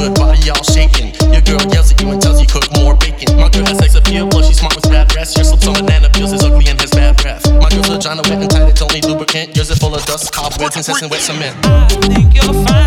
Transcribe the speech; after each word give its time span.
good 0.00 0.14
body 0.14 0.48
all 0.48 0.64
shaking. 0.64 1.12
Your 1.28 1.44
girl 1.44 1.60
yells 1.68 1.92
at 1.92 2.00
you 2.00 2.10
and 2.10 2.20
tells 2.20 2.40
you 2.40 2.48
cook 2.48 2.64
more 2.80 2.96
bacon. 2.96 3.36
My 3.36 3.48
girl 3.48 3.66
has 3.66 3.78
sex 3.78 3.94
appeal, 3.94 4.28
plus 4.28 4.48
she's 4.48 4.58
smart 4.58 4.74
with 4.74 4.84
bad 4.84 5.08
breasts. 5.08 5.36
Your 5.36 5.44
slips 5.44 5.66
on 5.66 5.74
banana 5.74 6.08
peels 6.08 6.32
is 6.32 6.42
ugly 6.42 6.66
and 6.68 6.80
has 6.80 6.90
bad 6.90 7.16
breath. 7.18 7.44
My 7.60 7.68
girl's 7.68 7.88
vagina 7.88 8.22
wet 8.24 8.40
and 8.40 8.50
tight, 8.50 8.68
it 8.68 8.76
don't 8.76 8.92
lubricant. 9.04 9.54
Yours 9.56 9.70
is 9.70 9.78
full 9.78 9.94
of 9.94 10.04
dust, 10.06 10.32
cobwebs, 10.32 10.76
and 10.76 11.02
and 11.02 11.10
wet 11.10 11.20
cement. 11.20 11.56
I 11.64 11.88
think 12.08 12.34
you're 12.34 12.54
fine. 12.64 12.79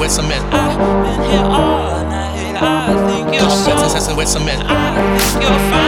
With 0.00 0.10
some 0.10 0.28
men. 0.28 0.42
I've 0.52 0.76
been 0.76 1.30
here 1.30 1.40
all 1.40 2.02
night. 2.04 2.60
I 2.60 2.92
think 3.08 3.32
you're 3.32 3.40
Double 3.40 3.62
princess 3.64 4.16
with 4.16 4.28
some 4.28 4.44
men. 4.44 4.60
I 4.60 5.28
think 5.30 5.44
you're 5.44 5.58
fine. 5.70 5.84